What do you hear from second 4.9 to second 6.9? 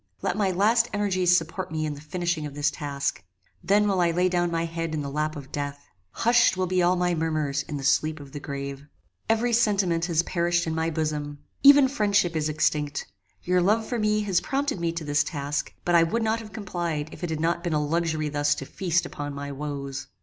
in the lap of death. Hushed will be